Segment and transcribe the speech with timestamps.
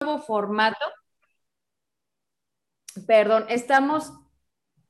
[0.00, 0.84] nuevo formato.
[3.06, 4.12] Perdón, estamos...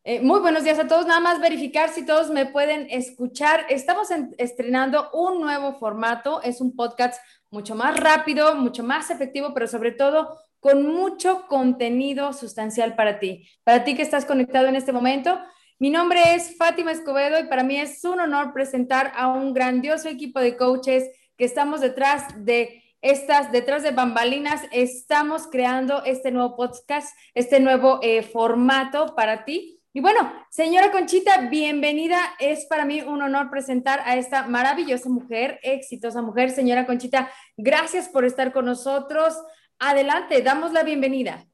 [0.08, 1.04] Eh, muy buenos días a todos.
[1.06, 3.66] Nada más verificar si todos me pueden escuchar.
[3.68, 4.08] Estamos
[4.38, 6.40] estrenando un nuevo formato.
[6.42, 12.32] Es un podcast mucho más rápido, mucho más efectivo, pero sobre todo con mucho contenido
[12.32, 13.48] sustancial para ti.
[13.64, 15.40] Para ti que estás conectado en este momento.
[15.80, 20.08] Mi nombre es Fátima Escobedo y para mí es un honor presentar a un grandioso
[20.08, 26.56] equipo de coaches que estamos detrás de estas, detrás de bambalinas, estamos creando este nuevo
[26.56, 29.80] podcast, este nuevo eh, formato para ti.
[29.92, 32.18] Y bueno, señora Conchita, bienvenida.
[32.40, 36.50] Es para mí un honor presentar a esta maravillosa mujer, exitosa mujer.
[36.50, 39.40] Señora Conchita, gracias por estar con nosotros.
[39.78, 41.44] Adelante, damos la bienvenida.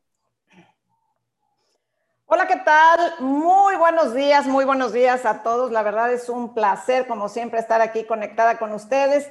[2.25, 3.13] Hola, ¿qué tal?
[3.21, 5.71] Muy buenos días, muy buenos días a todos.
[5.71, 9.31] La verdad es un placer, como siempre, estar aquí conectada con ustedes.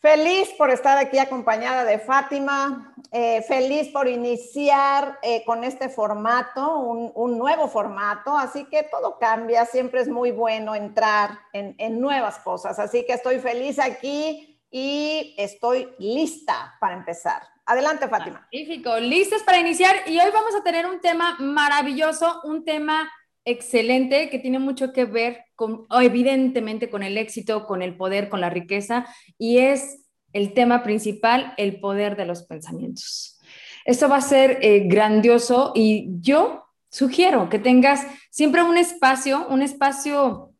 [0.00, 6.78] Feliz por estar aquí acompañada de Fátima, eh, feliz por iniciar eh, con este formato,
[6.78, 12.38] un, nuevo formato, así que todo cambia, siempre es muy bueno entrar en, en nuevas
[12.38, 17.42] cosas, así que estoy feliz aquí y estoy lista para empezar.
[17.66, 18.40] Adelante, Fátima.
[18.52, 23.10] Magnífico, listos para iniciar y hoy vamos a tener un tema maravilloso, un tema
[23.50, 28.40] excelente que tiene mucho que ver con, evidentemente, con el éxito, con el poder, con
[28.40, 29.06] la riqueza,
[29.38, 33.40] y es el tema principal, el poder de los pensamientos.
[33.84, 39.62] Esto va a ser eh, grandioso y yo sugiero que tengas siempre un espacio, un
[39.62, 40.52] espacio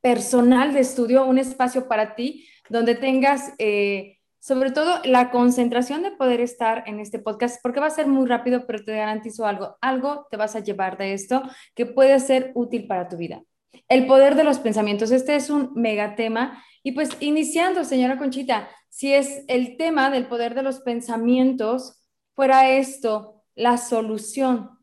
[0.00, 3.52] personal de estudio, un espacio para ti, donde tengas...
[3.58, 4.13] Eh,
[4.44, 8.26] sobre todo la concentración de poder estar en este podcast, porque va a ser muy
[8.26, 11.42] rápido, pero te garantizo algo, algo te vas a llevar de esto
[11.74, 13.42] que puede ser útil para tu vida.
[13.88, 16.62] El poder de los pensamientos, este es un megatema.
[16.82, 22.68] Y pues iniciando, señora Conchita, si es el tema del poder de los pensamientos, fuera
[22.68, 24.78] esto la solución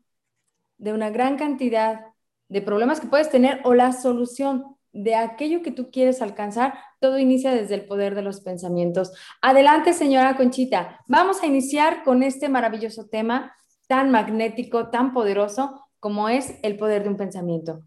[0.76, 2.06] de una gran cantidad
[2.48, 7.18] de problemas que puedes tener o la solución de aquello que tú quieres alcanzar, todo
[7.18, 9.12] inicia desde el poder de los pensamientos.
[9.42, 11.00] Adelante, señora Conchita.
[11.08, 13.54] Vamos a iniciar con este maravilloso tema
[13.88, 17.82] tan magnético, tan poderoso como es el poder de un pensamiento.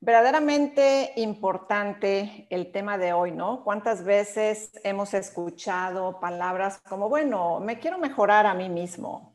[0.00, 3.64] Verdaderamente importante el tema de hoy, ¿no?
[3.64, 9.34] ¿Cuántas veces hemos escuchado palabras como, bueno, me quiero mejorar a mí mismo?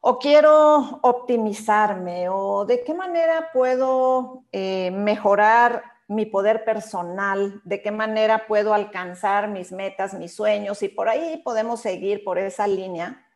[0.00, 7.90] O quiero optimizarme, o de qué manera puedo eh, mejorar mi poder personal, de qué
[7.90, 13.26] manera puedo alcanzar mis metas, mis sueños, y por ahí podemos seguir por esa línea,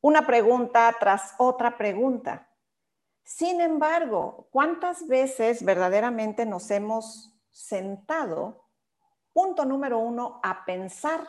[0.00, 2.48] una pregunta tras otra pregunta.
[3.22, 8.66] Sin embargo, ¿cuántas veces verdaderamente nos hemos sentado,
[9.32, 11.26] punto número uno, a pensar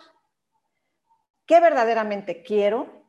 [1.46, 3.00] qué verdaderamente quiero?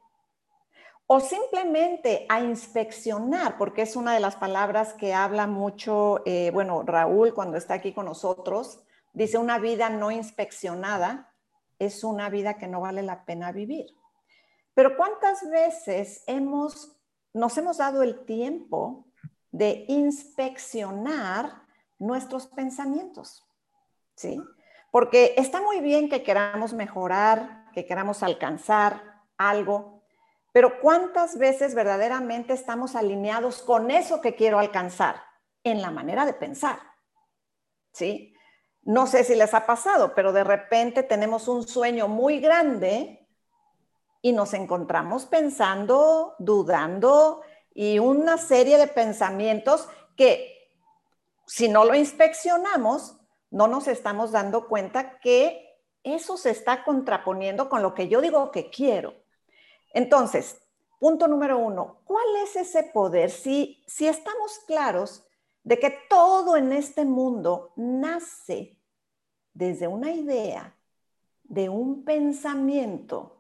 [1.15, 6.85] O simplemente a inspeccionar, porque es una de las palabras que habla mucho, eh, bueno,
[6.87, 11.31] Raúl cuando está aquí con nosotros, dice una vida no inspeccionada
[11.79, 13.95] es una vida que no vale la pena vivir.
[14.73, 16.97] Pero ¿cuántas veces hemos,
[17.35, 19.05] nos hemos dado el tiempo
[19.51, 21.65] de inspeccionar
[21.99, 23.47] nuestros pensamientos?
[24.17, 24.41] ¿Sí?
[24.91, 29.92] Porque está muy bien que queramos mejorar, que queramos alcanzar algo,
[30.53, 35.23] pero ¿cuántas veces verdaderamente estamos alineados con eso que quiero alcanzar
[35.65, 36.79] en la manera de pensar?
[37.93, 38.35] ¿Sí?
[38.83, 43.29] No sé si les ha pasado, pero de repente tenemos un sueño muy grande
[44.21, 47.43] y nos encontramos pensando, dudando
[47.75, 50.71] y una serie de pensamientos que
[51.47, 53.17] si no lo inspeccionamos,
[53.51, 58.51] no nos estamos dando cuenta que eso se está contraponiendo con lo que yo digo
[58.51, 59.22] que quiero.
[59.93, 60.61] Entonces,
[60.99, 63.31] punto número uno, ¿cuál es ese poder?
[63.31, 65.25] Si, si estamos claros
[65.63, 68.79] de que todo en este mundo nace
[69.53, 70.75] desde una idea,
[71.45, 73.37] de un pensamiento,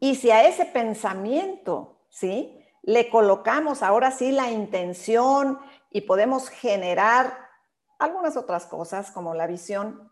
[0.00, 2.58] y si a ese pensamiento, ¿sí?
[2.82, 5.60] Le colocamos ahora sí la intención
[5.90, 7.50] y podemos generar
[7.98, 10.10] algunas otras cosas como la visión,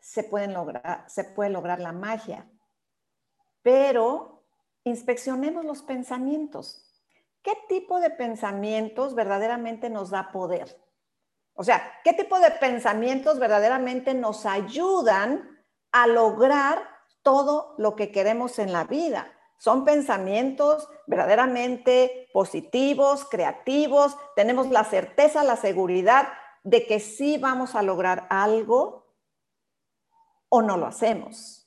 [0.00, 2.50] se, pueden lograr, se puede lograr la magia
[3.66, 4.44] pero
[4.84, 6.88] inspeccionemos los pensamientos.
[7.42, 10.80] ¿Qué tipo de pensamientos verdaderamente nos da poder?
[11.54, 16.80] O sea, ¿qué tipo de pensamientos verdaderamente nos ayudan a lograr
[17.22, 19.32] todo lo que queremos en la vida?
[19.58, 26.28] Son pensamientos verdaderamente positivos, creativos, tenemos la certeza, la seguridad
[26.62, 29.12] de que sí vamos a lograr algo
[30.50, 31.65] o no lo hacemos.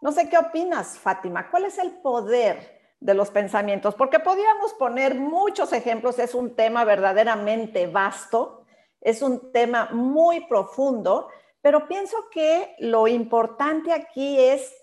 [0.00, 1.50] No sé qué opinas, Fátima.
[1.50, 3.94] ¿Cuál es el poder de los pensamientos?
[3.94, 8.64] Porque podríamos poner muchos ejemplos, es un tema verdaderamente vasto,
[9.00, 11.28] es un tema muy profundo,
[11.60, 14.74] pero pienso que lo importante aquí es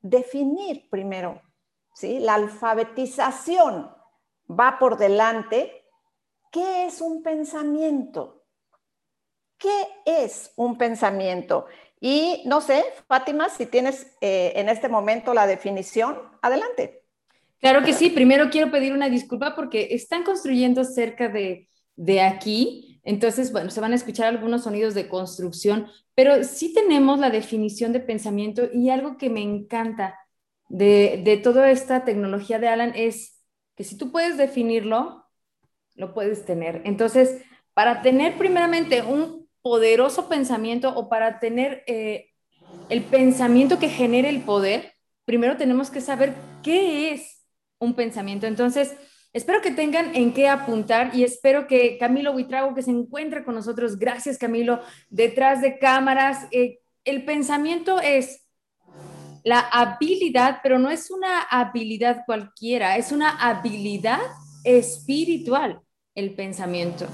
[0.00, 1.40] definir primero,
[1.94, 2.18] ¿sí?
[2.18, 3.94] La alfabetización
[4.48, 5.84] va por delante.
[6.50, 8.44] ¿Qué es un pensamiento?
[9.56, 11.66] ¿Qué es un pensamiento?
[12.00, 17.02] Y no sé, Fátima, si tienes eh, en este momento la definición, adelante.
[17.60, 18.08] Claro que sí.
[18.08, 23.00] Primero quiero pedir una disculpa porque están construyendo cerca de, de aquí.
[23.04, 27.92] Entonces, bueno, se van a escuchar algunos sonidos de construcción, pero sí tenemos la definición
[27.92, 30.18] de pensamiento y algo que me encanta
[30.68, 33.42] de, de toda esta tecnología de Alan es
[33.76, 35.26] que si tú puedes definirlo,
[35.96, 36.80] lo puedes tener.
[36.84, 37.42] Entonces,
[37.74, 42.30] para tener primeramente un poderoso pensamiento o para tener eh,
[42.88, 44.92] el pensamiento que genere el poder,
[45.24, 47.44] primero tenemos que saber qué es
[47.78, 48.46] un pensamiento.
[48.46, 48.94] Entonces,
[49.32, 53.54] espero que tengan en qué apuntar y espero que Camilo Huitrago, que se encuentre con
[53.54, 58.46] nosotros, gracias Camilo, detrás de cámaras, eh, el pensamiento es
[59.42, 64.20] la habilidad, pero no es una habilidad cualquiera, es una habilidad
[64.64, 65.80] espiritual,
[66.14, 67.06] el pensamiento.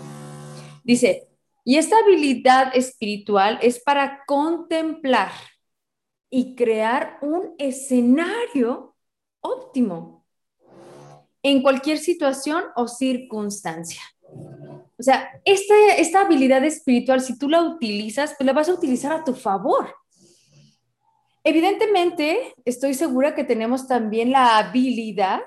[0.83, 1.29] Dice,
[1.69, 5.33] y esta habilidad espiritual es para contemplar
[6.31, 8.95] y crear un escenario
[9.41, 10.25] óptimo
[11.43, 14.01] en cualquier situación o circunstancia.
[14.97, 19.11] O sea, esta, esta habilidad espiritual, si tú la utilizas, pues la vas a utilizar
[19.11, 19.93] a tu favor.
[21.43, 25.41] Evidentemente, estoy segura que tenemos también la habilidad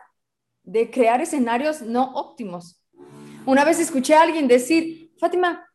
[0.64, 2.86] de crear escenarios no óptimos.
[3.46, 5.66] Una vez escuché a alguien decir, Fátima,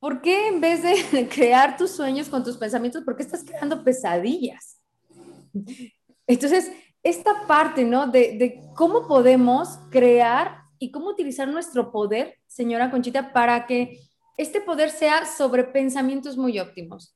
[0.00, 3.84] ¿por qué en vez de crear tus sueños con tus pensamientos, por qué estás creando
[3.84, 4.80] pesadillas?
[6.26, 8.06] Entonces, esta parte, ¿no?
[8.06, 14.00] De, cómo podemos crear y cómo utilizar nuestro poder, señora Conchita, para que
[14.36, 17.14] este poder sea sobre pensamientos muy óptimos.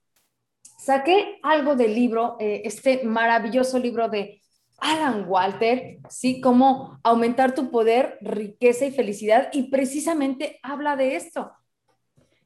[0.79, 4.43] Saqué algo del libro, eh, este maravilloso libro de
[4.79, 6.43] Alan Walter, ¿sí?
[6.43, 9.49] Cómo aumentar tu poder, riqueza y felicidad.
[9.53, 11.51] Y precisamente habla de esto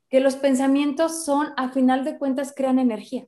[0.08, 3.26] que los pensamientos son, a final de cuentas, crean energía.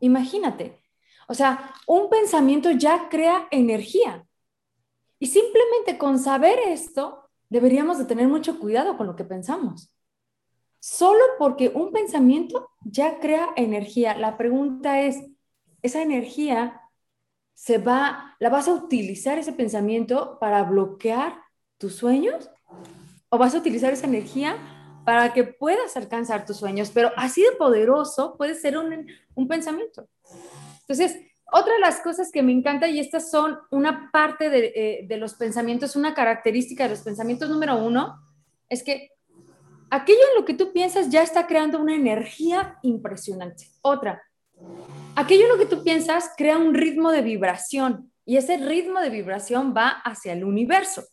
[0.00, 0.82] Imagínate,
[1.28, 4.26] o sea, un pensamiento ya crea energía.
[5.18, 9.94] Y simplemente con saber esto, deberíamos de tener mucho cuidado con lo que pensamos.
[10.80, 14.16] Solo porque un pensamiento ya crea energía.
[14.16, 15.22] La pregunta es,
[15.80, 16.80] ¿esa energía
[17.54, 21.40] se va, la vas a utilizar ese pensamiento para bloquear
[21.78, 22.50] tus sueños?
[23.28, 24.58] ¿O vas a utilizar esa energía
[25.04, 30.08] para que puedas alcanzar tus sueños, pero así de poderoso puede ser un, un pensamiento.
[30.80, 31.18] Entonces,
[31.52, 35.16] otra de las cosas que me encanta, y estas son una parte de, eh, de,
[35.18, 38.18] los pensamientos, una característica de los pensamientos número uno,
[38.68, 39.10] es que
[39.90, 43.68] aquello en lo que tú piensas ya está creando una energía impresionante.
[43.82, 44.22] Otra,
[45.14, 49.10] aquello en lo que tú piensas crea un ritmo de vibración y ese ritmo de
[49.10, 51.04] vibración va hacia el universo.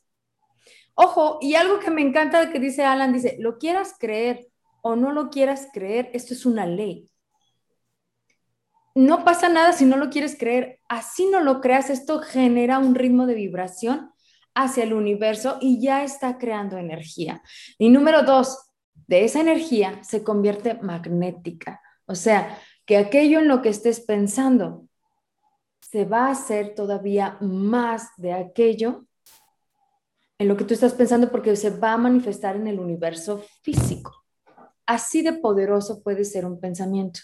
[1.01, 4.49] Ojo, y algo que me encanta que dice Alan, dice, lo quieras creer
[4.81, 7.09] o no lo quieras creer, esto es una ley.
[8.95, 10.81] No pasa nada si no lo quieres creer.
[10.89, 14.11] Así no lo creas, esto genera un ritmo de vibración
[14.53, 17.41] hacia el universo y ya está creando energía.
[17.77, 18.69] Y número dos,
[19.07, 21.81] de esa energía se convierte magnética.
[22.07, 24.89] O sea, que aquello en lo que estés pensando
[25.79, 29.05] se va a hacer todavía más de aquello
[30.39, 34.23] en lo que tú estás pensando porque se va a manifestar en el universo físico.
[34.85, 37.19] Así de poderoso puede ser un pensamiento.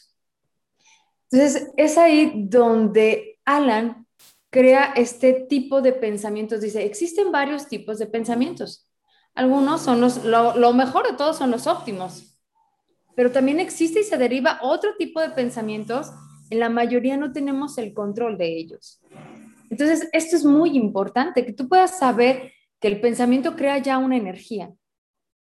[1.31, 4.05] Entonces, es ahí donde Alan
[4.51, 6.61] crea este tipo de pensamientos.
[6.61, 8.89] Dice, existen varios tipos de pensamientos.
[9.33, 12.37] Algunos son los, lo, mejor de todos son los óptimos,
[13.15, 16.11] pero también existe y se deriva otro tipo de pensamientos.
[16.49, 19.01] En la mayoría no tenemos el control de ellos.
[19.69, 24.17] Entonces, esto es muy importante, que tú puedas saber que el pensamiento crea ya una
[24.17, 24.73] energía.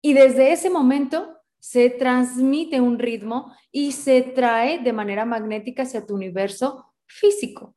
[0.01, 6.05] Y desde ese momento se transmite un ritmo y se trae de manera magnética hacia
[6.05, 7.75] tu universo físico.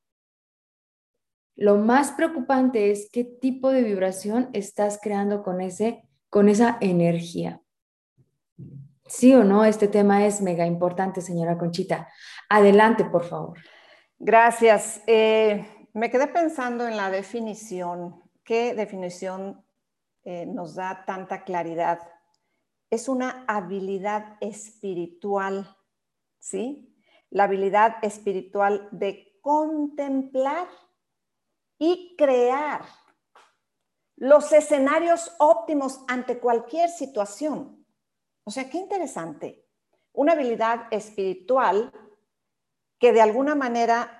[1.56, 7.60] Lo más preocupante es qué tipo de vibración estás creando con, ese, con esa energía.
[9.06, 12.08] Sí o no, este tema es mega importante, señora Conchita.
[12.48, 13.58] Adelante, por favor.
[14.18, 15.02] Gracias.
[15.06, 18.19] Eh, me quedé pensando en la definición
[18.50, 19.64] ¿Qué definición
[20.24, 22.00] eh, nos da tanta claridad?
[22.90, 25.76] Es una habilidad espiritual,
[26.40, 26.92] ¿sí?
[27.30, 30.66] La habilidad espiritual de contemplar
[31.78, 32.82] y crear
[34.16, 37.86] los escenarios óptimos ante cualquier situación.
[38.42, 39.64] O sea, qué interesante.
[40.12, 41.92] Una habilidad espiritual
[42.98, 44.19] que de alguna manera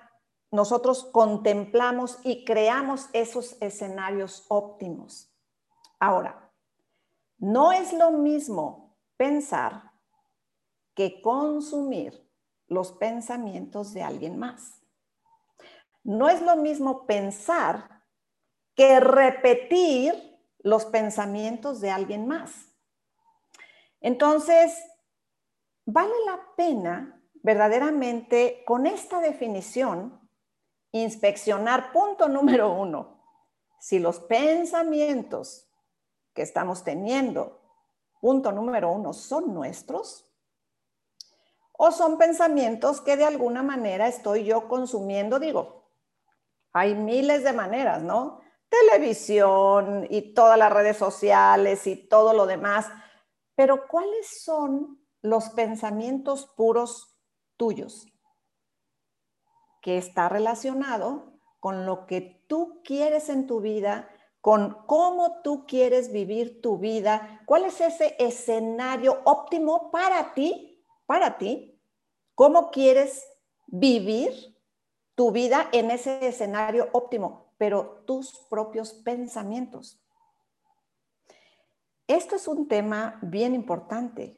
[0.51, 5.33] nosotros contemplamos y creamos esos escenarios óptimos.
[5.99, 6.51] Ahora,
[7.37, 9.91] no es lo mismo pensar
[10.93, 12.29] que consumir
[12.67, 14.81] los pensamientos de alguien más.
[16.03, 18.03] No es lo mismo pensar
[18.75, 20.13] que repetir
[20.59, 22.75] los pensamientos de alguien más.
[24.01, 24.77] Entonces,
[25.85, 30.20] vale la pena verdaderamente con esta definición
[30.91, 33.21] inspeccionar punto número uno,
[33.79, 35.67] si los pensamientos
[36.33, 37.59] que estamos teniendo,
[38.19, 40.27] punto número uno, son nuestros
[41.73, 45.89] o son pensamientos que de alguna manera estoy yo consumiendo, digo,
[46.73, 48.41] hay miles de maneras, ¿no?
[48.69, 52.87] Televisión y todas las redes sociales y todo lo demás,
[53.55, 57.17] pero ¿cuáles son los pensamientos puros
[57.57, 58.10] tuyos?
[59.81, 64.09] Que está relacionado con lo que tú quieres en tu vida,
[64.41, 71.37] con cómo tú quieres vivir tu vida, cuál es ese escenario óptimo para ti, para
[71.37, 71.79] ti,
[72.33, 73.27] cómo quieres
[73.67, 74.57] vivir
[75.15, 80.01] tu vida en ese escenario óptimo, pero tus propios pensamientos.
[82.07, 84.37] Esto es un tema bien importante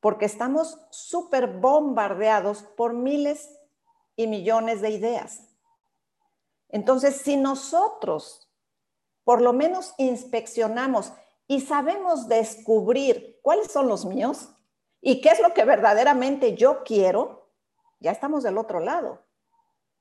[0.00, 3.55] porque estamos súper bombardeados por miles
[4.16, 5.42] y millones de ideas.
[6.68, 8.46] Entonces, si nosotros
[9.26, 11.12] por lo menos inspeccionamos
[11.48, 14.50] y sabemos descubrir cuáles son los míos
[15.00, 17.50] y qué es lo que verdaderamente yo quiero,
[17.98, 19.24] ya estamos del otro lado.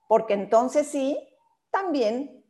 [0.08, 1.18] Porque entonces sí,
[1.72, 2.46] también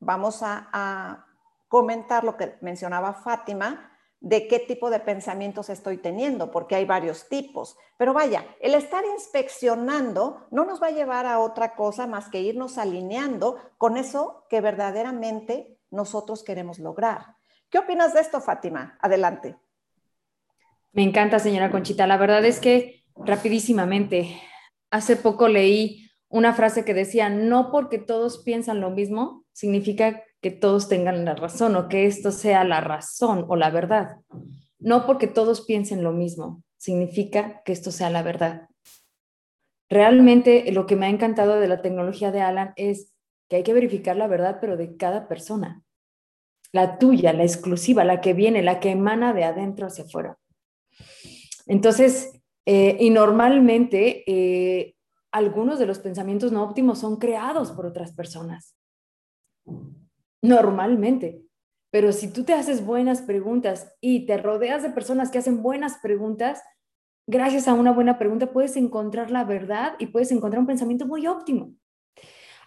[0.00, 1.24] vamos a,
[1.68, 7.28] comentar lo que mencionaba Fátima, de qué tipo de pensamientos estoy teniendo, porque hay varios
[7.28, 7.76] tipos.
[7.96, 12.40] Pero vaya, el estar inspeccionando no nos va a llevar a otra cosa más que
[12.40, 17.36] irnos alineando con eso que verdaderamente nosotros queremos lograr.
[17.70, 18.98] ¿Qué opinas de esto, Fátima?
[19.00, 19.56] Adelante.
[20.92, 22.06] Me encanta, señora Conchita.
[22.06, 24.40] La verdad es que rapidísimamente,
[24.90, 30.50] hace poco leí una frase que decía, no porque todos piensan lo mismo, significa que
[30.50, 34.18] todos tengan la razón o que esto sea la razón o la verdad.
[34.78, 38.68] No porque todos piensen lo mismo, significa que esto sea la verdad.
[39.88, 43.14] Realmente lo que me ha encantado de la tecnología de Alan es
[43.48, 45.82] que hay que verificar la verdad, pero de cada persona.
[46.72, 50.38] La tuya, la exclusiva, la que viene, la que emana de adentro hacia afuera.
[51.66, 54.94] Entonces, eh, y normalmente eh,
[55.32, 58.74] algunos de los pensamientos no óptimos son creados por otras personas.
[60.48, 61.42] Normalmente.
[61.90, 65.98] Pero si tú te haces buenas preguntas y te rodeas de personas que hacen buenas
[66.02, 66.62] preguntas,
[67.26, 71.26] gracias a una buena pregunta puedes encontrar la verdad y puedes encontrar un pensamiento muy
[71.26, 71.74] óptimo.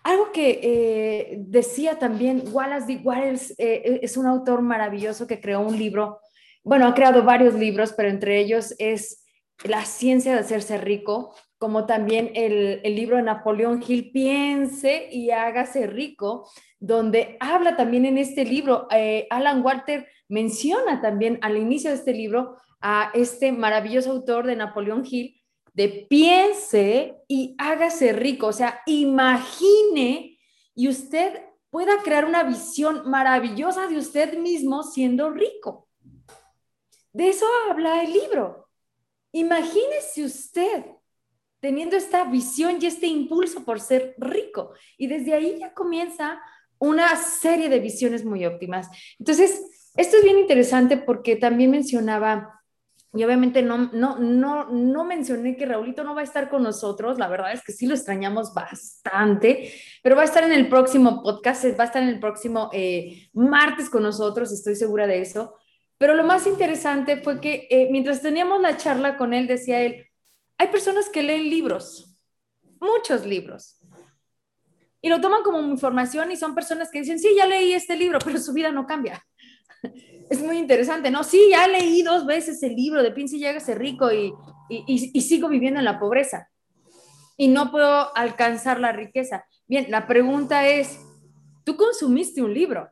[0.03, 3.01] Algo que eh, decía también Wallace D.
[3.03, 6.19] Wallace eh, es un autor maravilloso que creó un libro,
[6.63, 9.23] bueno, ha creado varios libros, pero entre ellos es
[9.63, 15.85] La ciencia de hacerse rico, como también el, libro de Napoleón Hill, Piense y hágase
[15.85, 16.49] rico,
[16.79, 22.15] donde habla también en este libro, eh, Alan Walter menciona también al inicio de este
[22.15, 25.39] libro a este maravilloso autor de Napoleón Hill,
[25.75, 30.39] de piense y hágase rico, o sea, imagine
[30.73, 35.87] y usted pueda crear una visión maravillosa de usted mismo siendo rico.
[37.13, 38.67] De eso habla el libro.
[39.31, 40.85] Imagínese usted
[41.61, 44.73] teniendo esta visión y este impulso por ser rico.
[44.97, 46.41] Y desde ahí ya comienza
[46.79, 48.89] una serie de visiones muy óptimas.
[49.19, 52.59] Entonces, esto es bien interesante porque también mencionaba,
[53.13, 57.19] y obviamente no, no, no, no mencioné que Raulito no va a estar con nosotros,
[57.19, 61.21] la verdad es que sí lo extrañamos bastante, pero va a estar en el próximo
[61.21, 65.55] podcast, va a estar en el próximo eh, martes con nosotros, estoy segura de eso.
[65.99, 70.07] Pero lo más interesante fue que eh, mientras teníamos la charla con él, decía él,
[70.61, 72.15] hay personas que leen libros,
[72.79, 73.79] muchos libros,
[75.01, 78.19] y lo toman como información y son personas que dicen, sí, ya leí este libro,
[78.23, 79.25] pero su vida no cambia.
[80.29, 81.23] Es muy interesante, ¿no?
[81.23, 84.31] Sí, ya leí dos veces el libro de Piensa y ser rico y,
[84.69, 86.47] y, y sigo viviendo en la pobreza
[87.35, 89.43] y no puedo alcanzar la riqueza.
[89.67, 90.99] Bien, la pregunta es,
[91.65, 92.87] tú consumiste un libro,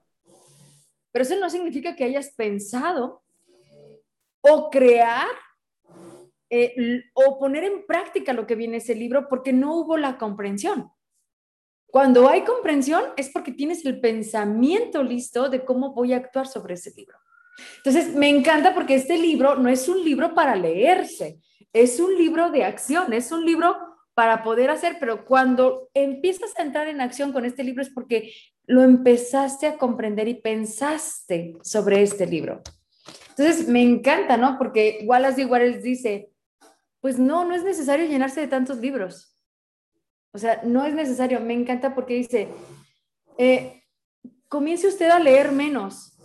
[1.11, 3.21] pero eso no significa que hayas pensado
[4.41, 5.27] o crear
[6.49, 10.91] eh, o poner en práctica lo que viene ese libro porque no hubo la comprensión.
[11.87, 16.75] Cuando hay comprensión es porque tienes el pensamiento listo de cómo voy a actuar sobre
[16.75, 17.17] ese libro.
[17.77, 21.39] Entonces, me encanta porque este libro no es un libro para leerse,
[21.73, 23.75] es un libro de acción, es un libro
[24.13, 28.33] para poder hacer, pero cuando empiezas a entrar en acción con este libro es porque
[28.65, 32.61] lo empezaste a comprender y pensaste sobre este libro.
[33.29, 34.57] Entonces, me encanta, ¿no?
[34.57, 36.29] Porque Wallace de Wallace dice,
[37.01, 39.35] pues no, no es necesario llenarse de tantos libros.
[40.31, 41.39] O sea, no es necesario.
[41.39, 42.49] Me encanta porque dice,
[43.37, 43.83] eh,
[44.47, 46.17] comience usted a leer menos.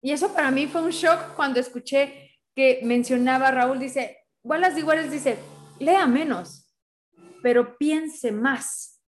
[0.00, 5.10] Y eso para mí fue un shock cuando escuché que mencionaba Raúl, dice, Wallace Wallace
[5.10, 5.38] dice,
[5.78, 6.74] lea menos,
[7.42, 9.00] pero piense más.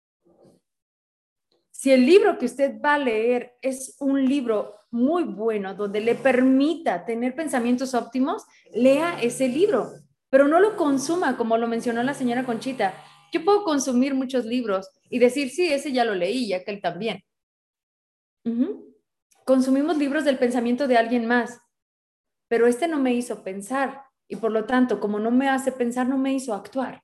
[1.70, 6.14] Si el libro que usted va a leer es un libro muy bueno, donde le
[6.14, 9.92] permita tener pensamientos óptimos, lea ese libro,
[10.30, 12.94] pero no lo consuma, como lo mencionó la señora Conchita.
[13.32, 16.80] Yo puedo consumir muchos libros y decir, sí, ese ya lo leí, ya que él
[16.80, 17.22] también.
[19.44, 21.60] Consumimos libros del pensamiento de alguien más,
[22.48, 26.08] pero este no me hizo pensar y por lo tanto, como no me hace pensar,
[26.08, 27.02] no me hizo actuar.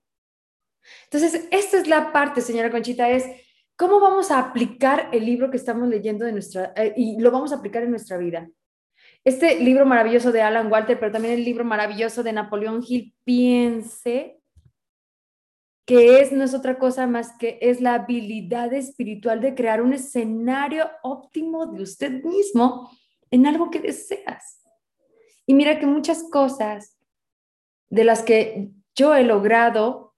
[1.04, 3.24] Entonces, esta es la parte, señora Conchita, es
[3.76, 7.52] cómo vamos a aplicar el libro que estamos leyendo de nuestra, eh, y lo vamos
[7.52, 8.48] a aplicar en nuestra vida.
[9.24, 14.38] Este libro maravilloso de Alan Walter, pero también el libro maravilloso de Napoleón Hill, piense
[15.86, 19.92] que es, no es otra cosa más que es la habilidad espiritual de crear un
[19.92, 22.90] escenario óptimo de usted mismo
[23.30, 24.62] en algo que deseas.
[25.46, 26.98] Y mira que muchas cosas
[27.88, 30.14] de las que yo he logrado,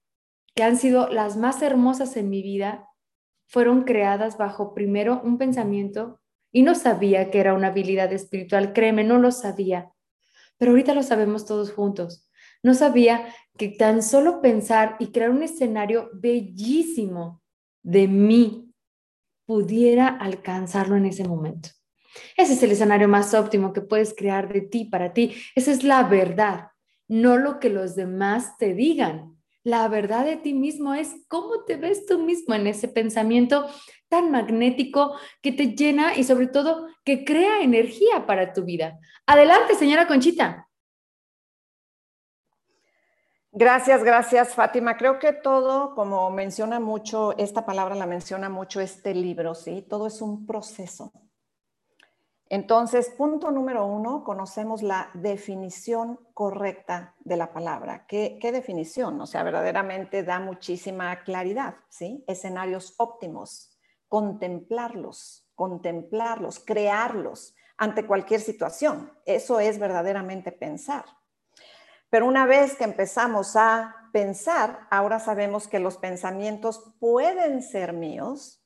[0.55, 2.89] que han sido las más hermosas en mi vida,
[3.45, 6.19] fueron creadas bajo primero un pensamiento
[6.51, 9.91] y no sabía que era una habilidad espiritual, créeme, no lo sabía,
[10.57, 12.27] pero ahorita lo sabemos todos juntos.
[12.63, 13.27] No sabía
[13.57, 17.41] que tan solo pensar y crear un escenario bellísimo
[17.83, 18.73] de mí
[19.45, 21.69] pudiera alcanzarlo en ese momento.
[22.35, 25.35] Ese es el escenario más óptimo que puedes crear de ti para ti.
[25.55, 26.69] Esa es la verdad,
[27.07, 29.36] no lo que los demás te digan.
[29.67, 33.67] La verdad de ti mismo es cómo te ves tú mismo en ese pensamiento
[34.07, 38.97] tan magnético que te llena y sobre todo que crea energía para tu vida.
[39.25, 40.69] Adelante, señora Conchita.
[43.51, 44.95] Gracias, gracias, Fátima.
[44.95, 49.81] Creo que todo, como menciona mucho, esta palabra la menciona mucho este libro, ¿sí?
[49.81, 51.11] Todo es un proceso.
[52.49, 58.05] Entonces, punto número uno, conocemos la definición correcta de la palabra.
[58.07, 59.19] ¿Qué, ¿Qué, definición?
[59.19, 62.23] O sea, verdaderamente da muchísima claridad, ¿sí?
[62.27, 69.11] Escenarios óptimos, contemplarlos, contemplarlos, crearlos ante cualquier situación.
[69.25, 71.05] Eso es verdaderamente pensar.
[72.09, 78.63] Pero una vez que empezamos a pensar, ahora sabemos que los pensamientos pueden ser míos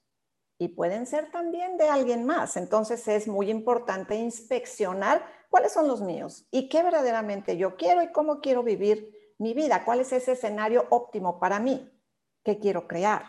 [0.62, 2.56] y pueden ser también de alguien más.
[2.56, 8.12] Entonces es muy importante inspeccionar cuáles son los míos y qué verdaderamente yo quiero y
[8.12, 11.91] cómo quiero vivir mi vida, cuál es ese escenario óptimo para mí,
[12.43, 13.24] qué quiero crear.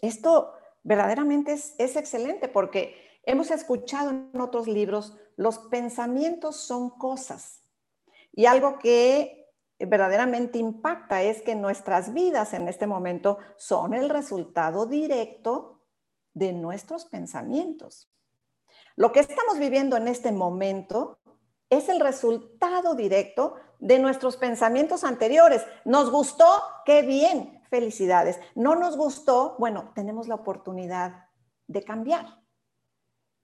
[0.00, 7.62] Esto verdaderamente es, es excelente porque hemos escuchado en otros libros, los pensamientos son cosas
[8.32, 14.86] y algo que verdaderamente impacta es que nuestras vidas en este momento son el resultado
[14.86, 15.73] directo
[16.34, 18.10] de nuestros pensamientos.
[18.96, 21.18] Lo que estamos viviendo en este momento
[21.70, 25.66] es el resultado directo de nuestros pensamientos anteriores.
[25.84, 26.46] ¿Nos gustó?
[26.84, 27.62] ¡Qué bien!
[27.70, 28.38] Felicidades.
[28.54, 29.56] ¿No nos gustó?
[29.58, 31.28] Bueno, tenemos la oportunidad
[31.66, 32.44] de cambiar.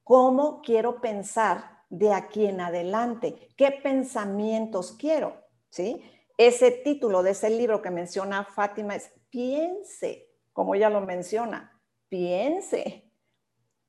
[0.04, 3.48] ¿Cómo quiero pensar de aquí en adelante?
[3.56, 5.34] ¿Qué pensamientos quiero?
[5.70, 6.02] ¿Sí?
[6.36, 11.69] Ese título de ese libro que menciona Fátima es Piense, como ella lo menciona,
[12.10, 13.10] piense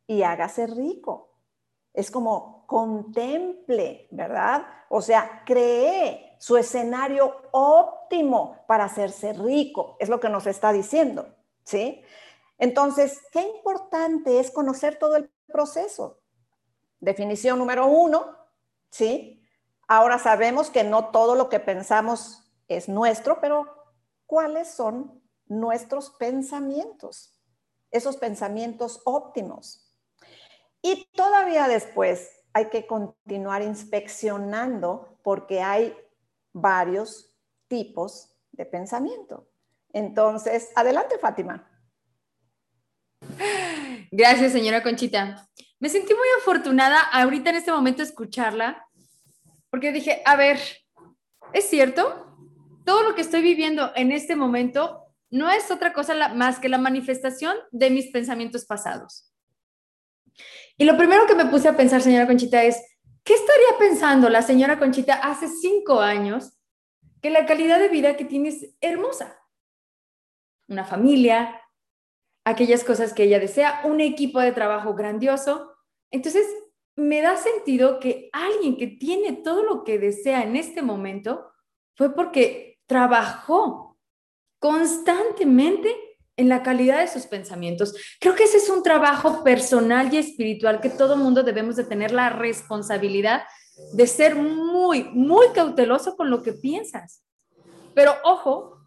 [0.07, 1.36] y hágase rico.
[1.93, 4.65] Es como contemple, ¿verdad?
[4.88, 11.36] O sea, cree su escenario óptimo para hacerse rico, es lo que nos está diciendo,
[11.65, 12.01] ¿sí?
[12.57, 16.21] Entonces, qué importante es conocer todo el proceso.
[16.99, 18.38] Definición número uno,
[18.89, 19.43] ¿sí?
[19.88, 23.67] Ahora sabemos que no todo lo que pensamos es nuestro, pero
[24.25, 27.30] ¿cuáles son nuestros pensamientos?
[27.91, 29.93] Esos pensamientos óptimos.
[30.82, 35.95] Y todavía después hay que continuar inspeccionando porque hay
[36.54, 37.34] varios
[37.67, 39.47] tipos de pensamiento.
[39.93, 41.67] Entonces, adelante, Fátima.
[44.12, 45.47] Gracias, señora Conchita.
[45.80, 48.88] Me sentí muy afortunada ahorita en este momento escucharla,
[49.69, 50.60] porque dije, a ver,
[51.54, 52.27] ¿es cierto?
[52.86, 55.00] Todo lo que estoy viviendo en este momento
[55.31, 59.33] no es otra cosa más que la manifestación de mis pensamientos pasados.
[60.77, 62.81] Y lo primero que me puse a pensar, señora Conchita, es,
[63.23, 66.57] ¿qué estaría pensando la señora Conchita hace cinco años
[67.21, 69.39] que la calidad de vida que tiene es hermosa?
[70.67, 71.61] Una familia,
[72.43, 75.73] aquellas cosas que ella desea, un equipo de trabajo grandioso.
[76.09, 76.45] Entonces,
[76.95, 81.51] me da sentido que alguien que tiene todo lo que desea en este momento
[81.95, 83.90] fue porque trabajó
[84.62, 85.91] constantemente
[86.38, 87.95] en la calidad de sus pensamientos.
[88.19, 92.12] Creo que ese es un trabajo personal y espiritual que todo mundo debemos de tener
[92.12, 93.41] la responsabilidad
[93.93, 97.26] de ser muy, muy cauteloso con lo que piensas.
[97.95, 98.86] Pero ojo,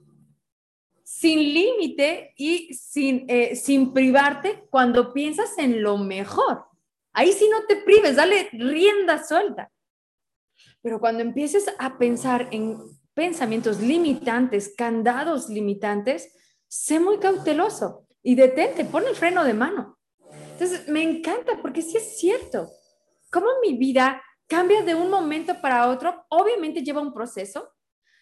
[1.03, 6.67] sin límite y sin, eh, sin privarte cuando piensas en lo mejor.
[7.13, 9.73] Ahí sí no te prives, dale rienda suelta.
[10.83, 12.79] Pero cuando empieces a pensar en
[13.15, 16.37] pensamientos limitantes, candados limitantes,
[16.69, 19.99] sé muy cauteloso y detente, pon el freno de mano.
[20.53, 22.69] Entonces, me encanta porque sí es cierto.
[23.31, 27.71] Cómo mi vida cambia de un momento para otro, obviamente lleva un proceso.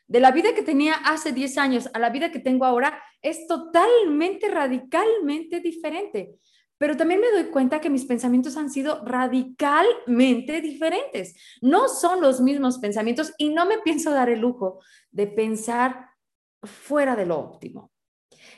[0.07, 3.47] De la vida que tenía hace 10 años a la vida que tengo ahora es
[3.47, 6.39] totalmente, radicalmente diferente
[6.83, 11.37] pero también me doy cuenta que mis pensamientos han sido radicalmente diferentes.
[11.61, 14.81] No son los mismos pensamientos y no me pienso dar el lujo
[15.13, 16.09] de pensar
[16.65, 17.93] fuera de lo óptimo.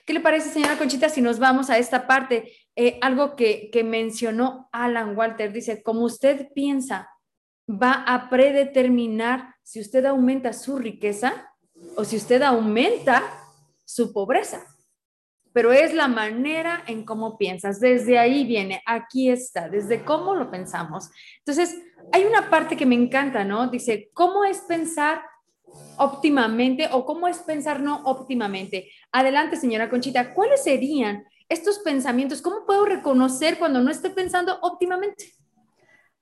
[0.07, 2.51] ¿Qué le parece, señora Conchita, si nos vamos a esta parte?
[2.75, 7.11] Eh, algo que, que mencionó Alan Walter, dice, como usted piensa,
[7.69, 11.53] va a predeterminar si usted aumenta su riqueza
[11.95, 13.23] o si usted aumenta
[13.85, 14.74] su pobreza
[15.55, 17.79] pero es la manera en cómo piensas.
[17.79, 21.11] Desde ahí viene, aquí está, desde cómo lo pensamos.
[21.38, 21.81] Entonces,
[22.12, 23.69] hay una parte que me encanta, ¿no?
[23.69, 25.23] Dice, ¿cómo es pensar
[25.97, 28.90] óptimamente o cómo es pensar no óptimamente?
[29.12, 32.43] Adelante, señora Conchita, ¿cuáles serían estos pensamientos?
[32.43, 35.35] ¿Cómo puedo reconocer cuando no estoy pensando óptimamente?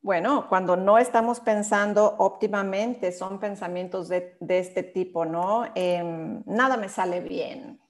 [0.03, 5.65] Bueno, cuando no estamos pensando óptimamente, son pensamientos de, este tipo, ¿no?
[5.75, 7.82] Em, nada me sale bien,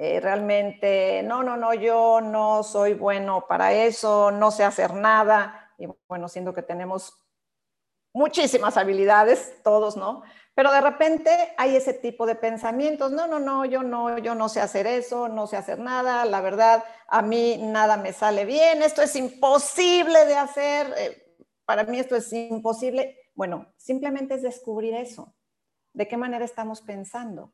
[0.00, 5.72] eh, realmente, no, no, no, yo no soy bueno para eso, no sé hacer nada.
[5.76, 7.20] Y bueno, siendo que tenemos
[8.12, 10.22] muchísimas habilidades, todos, ¿no?
[10.54, 14.48] Pero de repente hay ese tipo de pensamientos, no, no, no, yo no, yo no
[14.48, 18.84] sé hacer eso, no sé hacer nada, la verdad, a mí nada me sale bien,
[18.84, 23.18] esto es imposible de hacer, eh, para mí esto es imposible.
[23.34, 25.34] Bueno, simplemente es descubrir eso,
[25.92, 27.52] de qué manera estamos pensando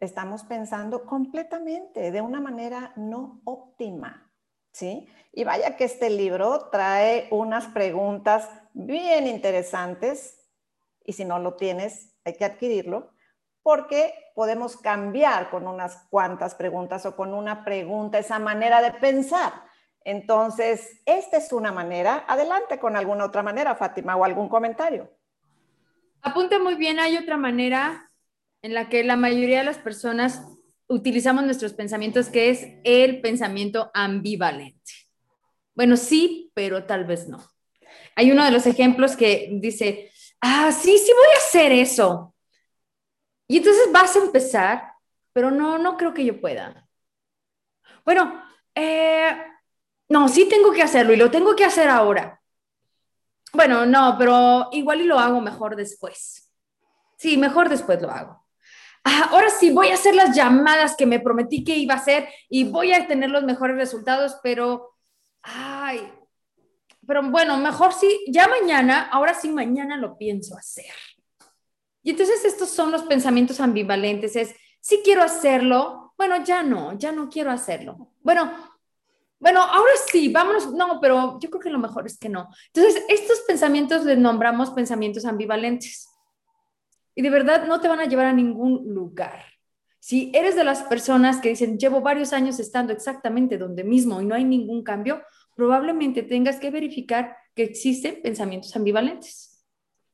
[0.00, 4.32] estamos pensando completamente de una manera no óptima,
[4.72, 5.08] ¿sí?
[5.32, 10.50] Y vaya que este libro trae unas preguntas bien interesantes
[11.04, 13.12] y si no lo tienes, hay que adquirirlo
[13.62, 19.52] porque podemos cambiar con unas cuantas preguntas o con una pregunta esa manera de pensar.
[20.02, 22.24] Entonces, esta es una manera.
[22.26, 25.10] Adelante con alguna otra manera, Fátima, o algún comentario.
[26.22, 28.09] Apunte muy bien, hay otra manera
[28.62, 30.42] en la que la mayoría de las personas
[30.88, 34.92] utilizamos nuestros pensamientos, que es el pensamiento ambivalente.
[35.74, 37.42] Bueno, sí, pero tal vez no.
[38.16, 42.34] Hay uno de los ejemplos que dice, ah, sí, sí voy a hacer eso.
[43.46, 44.92] Y entonces vas a empezar,
[45.32, 46.86] pero no, no creo que yo pueda.
[48.04, 48.42] Bueno,
[48.74, 49.36] eh,
[50.08, 52.40] no, sí tengo que hacerlo y lo tengo que hacer ahora.
[53.52, 56.50] Bueno, no, pero igual y lo hago mejor después.
[57.16, 58.39] Sí, mejor después lo hago.
[59.04, 62.28] Ah, ahora sí voy a hacer las llamadas que me prometí que iba a hacer
[62.48, 64.96] y voy a tener los mejores resultados, pero,
[65.42, 66.12] ay,
[67.06, 70.92] pero bueno, mejor sí, ya mañana, ahora sí mañana lo pienso hacer.
[72.02, 77.10] Y entonces estos son los pensamientos ambivalentes, es, sí quiero hacerlo, bueno, ya no, ya
[77.10, 78.12] no quiero hacerlo.
[78.20, 78.52] Bueno,
[79.38, 82.48] bueno, ahora sí, vámonos, no, pero yo creo que lo mejor es que no.
[82.74, 86.09] Entonces, estos pensamientos les nombramos pensamientos ambivalentes
[87.14, 89.44] y de verdad no te van a llevar a ningún lugar.
[89.98, 94.24] Si eres de las personas que dicen, llevo varios años estando exactamente donde mismo y
[94.24, 95.22] no hay ningún cambio,
[95.54, 99.64] probablemente tengas que verificar que existen pensamientos ambivalentes.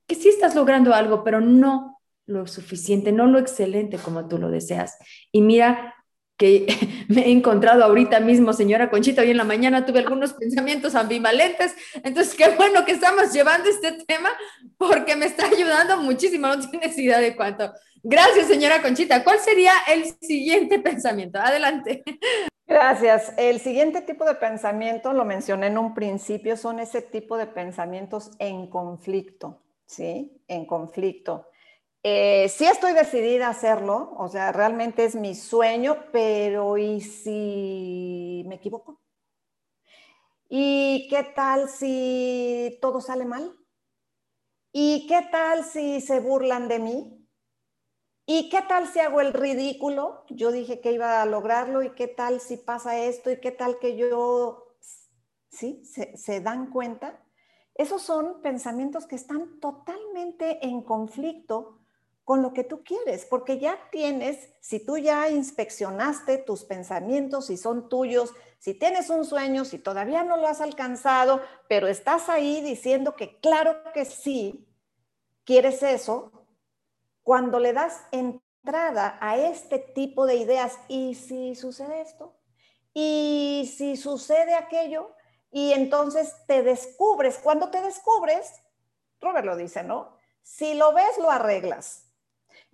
[0.06, 4.50] Que sí estás logrando algo, pero no lo suficiente, no lo excelente como tú lo
[4.50, 4.98] deseas.
[5.30, 5.94] Y mira
[6.36, 6.66] que
[7.08, 11.74] me he encontrado ahorita mismo, señora Conchita, hoy en la mañana tuve algunos pensamientos ambivalentes,
[12.02, 14.30] entonces qué bueno que estamos llevando este tema
[14.76, 17.72] porque me está ayudando muchísimo, no tienes idea de cuánto.
[18.02, 19.24] Gracias, señora Conchita.
[19.24, 21.40] ¿Cuál sería el siguiente pensamiento?
[21.40, 22.04] Adelante.
[22.64, 23.32] Gracias.
[23.36, 28.30] El siguiente tipo de pensamiento, lo mencioné en un principio, son ese tipo de pensamientos
[28.38, 30.40] en conflicto, ¿sí?
[30.46, 31.48] En conflicto.
[32.08, 38.44] Eh, sí estoy decidida a hacerlo, o sea, realmente es mi sueño, pero ¿y si
[38.46, 39.00] me equivoco?
[40.48, 43.58] ¿Y qué tal si todo sale mal?
[44.70, 47.28] ¿Y qué tal si se burlan de mí?
[48.24, 50.26] ¿Y qué tal si hago el ridículo?
[50.30, 53.80] Yo dije que iba a lograrlo y qué tal si pasa esto y qué tal
[53.80, 54.76] que yo,
[55.50, 55.84] ¿sí?
[55.84, 57.20] ¿Se, se dan cuenta?
[57.74, 61.80] Esos son pensamientos que están totalmente en conflicto
[62.26, 67.56] con lo que tú quieres, porque ya tienes, si tú ya inspeccionaste tus pensamientos, si
[67.56, 72.62] son tuyos, si tienes un sueño, si todavía no lo has alcanzado, pero estás ahí
[72.62, 74.66] diciendo que claro que sí,
[75.44, 76.32] quieres eso,
[77.22, 82.34] cuando le das entrada a este tipo de ideas, ¿y si sucede esto?
[82.92, 85.14] ¿Y si sucede aquello?
[85.52, 88.52] Y entonces te descubres, cuando te descubres,
[89.20, 90.16] Robert lo dice, ¿no?
[90.42, 92.05] Si lo ves, lo arreglas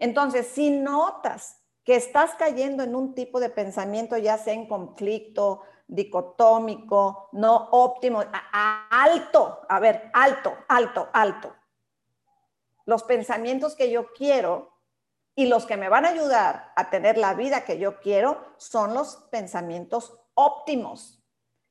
[0.03, 5.63] entonces, si notas que estás cayendo en un tipo de pensamiento, ya sea en conflicto,
[5.87, 8.25] dicotómico, no óptimo,
[8.91, 11.55] alto, a ver, alto, alto, alto.
[12.85, 14.77] Los pensamientos que yo quiero
[15.37, 18.95] y los que me van a ayudar a tener la vida que yo quiero son
[18.95, 21.23] los pensamientos óptimos.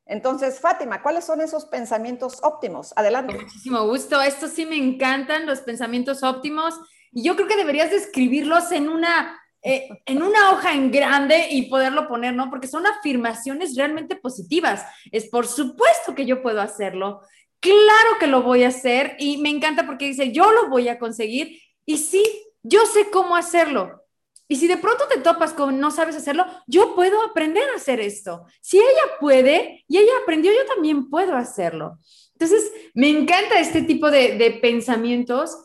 [0.06, 2.94] Entonces, Fátima, ¿cuáles son esos pensamientos óptimos?
[2.96, 3.34] Adelante.
[3.34, 4.22] muchísimo gusto.
[4.22, 6.80] Estos sí me encantan, los pensamientos óptimos.
[7.12, 11.70] Y yo creo que deberías describirlos en una, eh, en una hoja en grande y
[11.70, 12.50] poderlo poner, ¿no?
[12.50, 14.86] Porque son afirmaciones realmente positivas.
[15.12, 17.22] Es por supuesto que yo puedo hacerlo.
[17.60, 20.98] Claro que lo voy a hacer y me encanta porque dice, yo lo voy a
[20.98, 22.24] conseguir y sí,
[22.64, 24.02] yo sé cómo hacerlo.
[24.48, 28.02] Y si de pronto te topas con no sabes hacerlo, yo puedo aprender a hacer
[28.02, 28.46] esto.
[28.60, 32.00] Si ella puede y ella aprendió, yo también puedo hacerlo.
[32.34, 35.56] Entonces, me encanta este tipo de, de pensamientos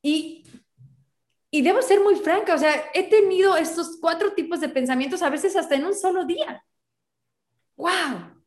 [0.00, 0.44] y
[1.56, 5.30] y debo ser muy franca, o sea, he tenido estos cuatro tipos de pensamientos a
[5.30, 6.62] veces hasta en un solo día.
[7.76, 8.42] ¡Wow!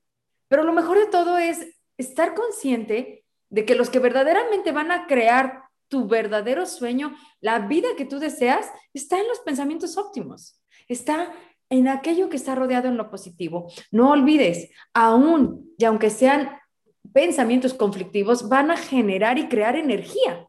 [0.48, 5.08] Pero lo mejor de todo es estar consciente de que los que verdaderamente van a
[5.08, 11.34] crear tu verdadero sueño, la vida que tú deseas, está en los pensamientos óptimos, está
[11.72, 13.72] en aquello que está rodeado en lo positivo.
[13.89, 16.60] No olvides, aún y aunque sean
[17.12, 20.45] pensamientos conflictivos, van a generar y crear energía.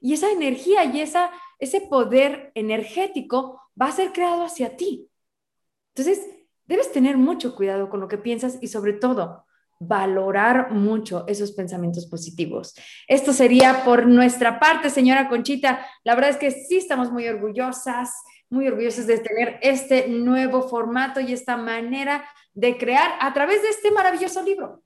[0.00, 5.08] Y esa energía y esa ese poder energético va a ser creado hacia ti.
[5.94, 6.26] Entonces,
[6.64, 9.44] debes tener mucho cuidado con lo que piensas y sobre todo
[9.78, 12.74] valorar mucho esos pensamientos positivos.
[13.08, 15.86] Esto sería por nuestra parte, señora Conchita.
[16.04, 18.10] La verdad es que sí estamos muy orgullosas,
[18.50, 23.68] muy orgullosas de tener este nuevo formato y esta manera de crear a través de
[23.68, 24.82] este maravilloso libro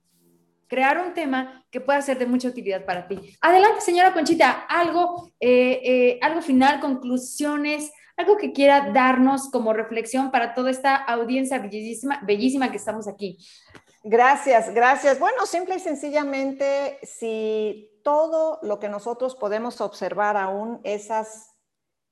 [0.68, 3.36] crear un tema que pueda ser de mucha utilidad para ti.
[3.40, 10.30] Adelante, señora Conchita, algo, eh, eh, algo final, conclusiones, algo que quiera darnos como reflexión
[10.30, 13.38] para toda esta audiencia bellísima, bellísima que estamos aquí.
[14.02, 15.18] Gracias, gracias.
[15.18, 21.54] Bueno, simple y sencillamente, si todo lo que nosotros podemos observar aún, esas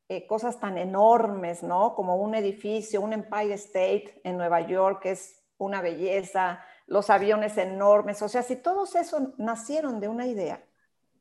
[0.09, 1.95] eh, cosas tan enormes, ¿no?
[1.95, 7.57] Como un edificio, un Empire State en Nueva York, que es una belleza, los aviones
[7.57, 10.63] enormes, o sea, si todos esos nacieron de una idea,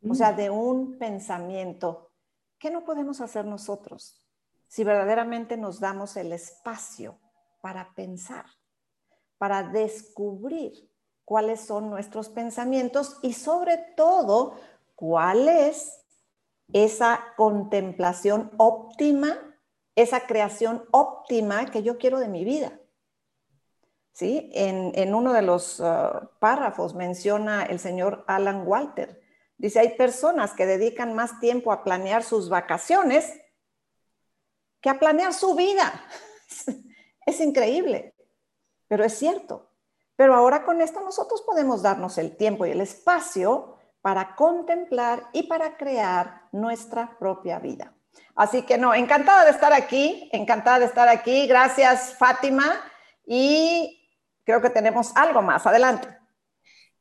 [0.07, 0.35] o sea, mm.
[0.35, 2.11] de un pensamiento,
[2.59, 4.27] ¿qué no podemos hacer nosotros
[4.67, 7.17] si verdaderamente nos damos el espacio
[7.61, 8.45] para pensar,
[9.37, 10.91] para descubrir
[11.23, 14.55] cuáles son nuestros pensamientos y sobre todo
[14.95, 16.01] cuál es
[16.73, 19.39] esa contemplación óptima,
[19.95, 22.80] esa creación óptima que yo quiero de mi vida?
[24.13, 24.49] ¿Sí?
[24.53, 29.21] En, uno de los uh, párrafos menciona el señor Alan Walter.
[29.57, 33.39] Dice, hay personas que dedican más tiempo a planear sus vacaciones
[34.81, 36.03] que a planear su vida.
[37.25, 38.15] es increíble,
[38.87, 39.69] pero es cierto.
[40.15, 45.43] Pero ahora con esto nosotros podemos darnos el tiempo y el espacio para contemplar y
[45.43, 47.93] para crear nuestra propia vida.
[48.35, 51.47] Así que no, encantada de estar aquí, encantada de estar aquí.
[51.47, 52.81] Gracias, Fátima.
[53.25, 54.00] Y
[54.51, 55.65] creo que tenemos algo más.
[55.65, 56.09] Adelante.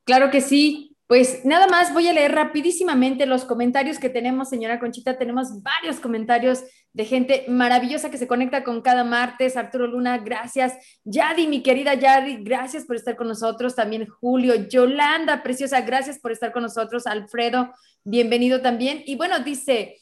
[0.04, 0.86] Claro que sí.
[1.08, 5.18] Pues nada más voy a leer rapidísimamente los comentarios que tenemos, señora Conchita.
[5.18, 9.56] Tenemos varios comentarios de gente maravillosa que se conecta con cada martes.
[9.56, 10.74] Arturo Luna, gracias.
[11.02, 13.74] Yadi, mi querida Yadi, gracias por estar con nosotros.
[13.74, 17.08] También Julio, Yolanda, preciosa, gracias por estar con nosotros.
[17.08, 17.72] Alfredo,
[18.04, 19.02] bienvenido también.
[19.04, 19.99] Y bueno, dice,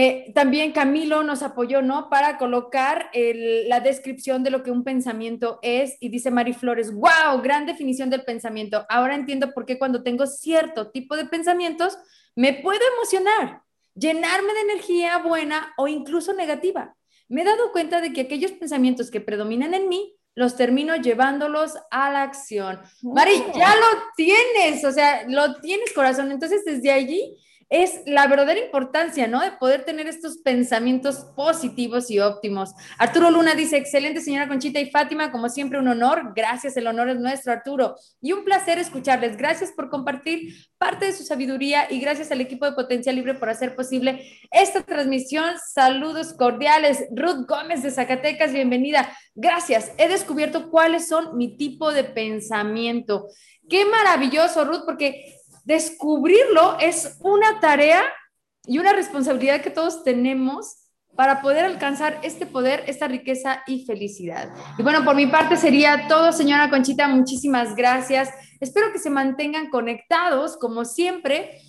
[0.00, 2.08] eh, también Camilo nos apoyó, ¿no?
[2.08, 7.42] Para colocar la descripción de lo que un pensamiento es y dice Mari Flores, wow,
[7.42, 8.86] gran definición del pensamiento.
[8.88, 11.98] Ahora entiendo por qué cuando tengo cierto tipo de pensamientos
[12.36, 13.62] me puedo emocionar.
[13.96, 16.94] llenarme de energía buena o incluso negativa.
[17.28, 21.74] Me he dado cuenta de que aquellos pensamientos que predominan en mí los termino llevándolos
[21.90, 22.78] a la acción.
[23.02, 26.30] Mari, ya lo tienes, o sea, lo tienes corazón.
[26.30, 27.36] Entonces, desde allí
[27.70, 29.42] es la verdadera importancia, ¿no?
[29.42, 32.72] De poder tener estos pensamientos positivos y óptimos.
[32.98, 37.10] Arturo Luna dice, excelente señora Conchita y Fátima, como siempre un honor, gracias, el honor
[37.10, 42.00] es nuestro Arturo, y un placer escucharles, gracias por compartir parte de su sabiduría y
[42.00, 45.54] gracias al equipo de Potencial Libre por hacer posible esta transmisión.
[45.72, 49.14] Saludos cordiales, Ruth Gómez de Zacatecas, bienvenida.
[49.34, 53.28] Gracias, he descubierto cuáles son mi tipo de pensamiento.
[53.68, 55.37] Qué maravilloso, Ruth, porque
[55.68, 58.02] descubrirlo es una tarea
[58.66, 64.48] y una responsabilidad que todos tenemos para poder alcanzar este poder, esta riqueza y felicidad.
[64.78, 68.30] Y bueno, por mi parte sería todo, señora Conchita, muchísimas gracias.
[68.60, 71.60] Espero que se mantengan conectados, como siempre,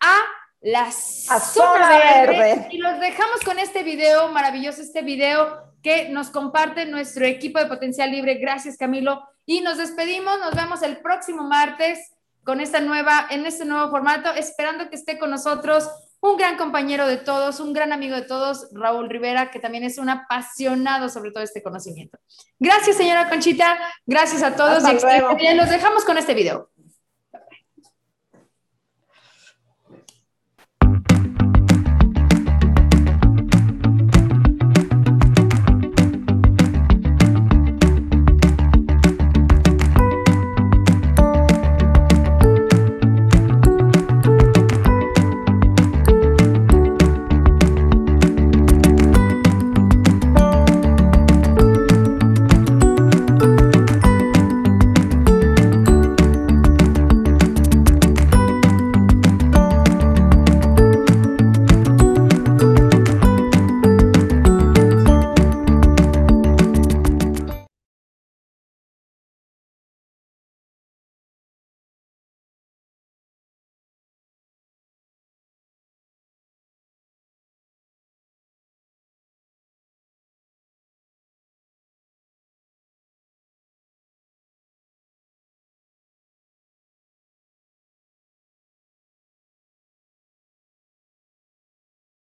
[0.00, 0.14] a
[0.60, 2.68] la zona verde.
[2.70, 7.66] Y los dejamos con este video maravilloso, este video que nos comparte nuestro equipo de
[7.66, 8.34] Potencial Libre.
[8.34, 9.26] Gracias, Camilo.
[9.46, 12.12] Y nos despedimos, nos vemos el próximo martes
[12.44, 15.88] con esta nueva, en este nuevo formato, esperando que esté con nosotros
[16.20, 19.98] un gran compañero de todos, un gran amigo de todos, Raúl Rivera, que también es
[19.98, 22.18] un apasionado sobre todo este conocimiento.
[22.60, 23.76] Gracias, señora Conchita.
[24.06, 24.84] Gracias a todos.
[25.40, 26.70] y los dejamos con este video.